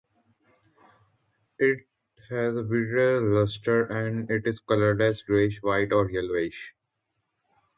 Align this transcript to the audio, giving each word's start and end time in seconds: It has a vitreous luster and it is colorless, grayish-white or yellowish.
It 1.59 1.85
has 2.31 2.55
a 2.55 2.63
vitreous 2.63 3.21
luster 3.21 3.83
and 3.85 4.31
it 4.31 4.47
is 4.47 4.59
colorless, 4.59 5.21
grayish-white 5.21 5.93
or 5.93 6.09
yellowish. 6.09 6.73